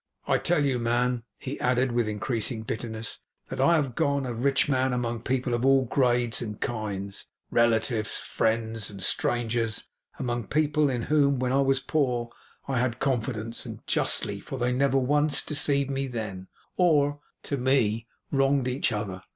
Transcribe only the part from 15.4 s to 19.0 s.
deceived me then, or, to me, wronged each